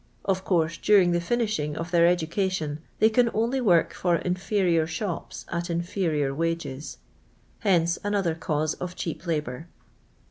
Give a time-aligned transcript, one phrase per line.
[0.25, 5.45] Of course, during the finishing of their educition they can only work for inferior shops
[5.51, 6.97] at inferior wages;
[7.59, 9.67] hence another caus« of cheap labour.